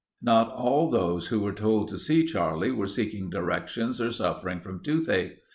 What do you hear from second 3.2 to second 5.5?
directions or suffering from toothache.